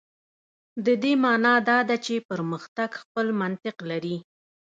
[0.85, 4.17] د دې معنا دا ده چې پرمختګ خپل منطق لري.